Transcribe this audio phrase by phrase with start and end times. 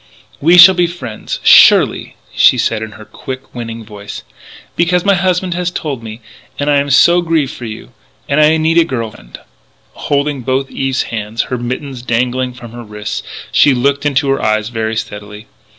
[0.39, 4.23] "We shall be friends, surely," she said in her quick, winning voice;
[4.75, 6.21] "because my husband has told me
[6.57, 7.91] and I am so grieved for you
[8.27, 9.39] and I need a girl friend"
[10.07, 14.69] Holding both Eve's hands, her mittens dangling from her wrist, she looked into her eyes
[14.69, 15.45] very steadily.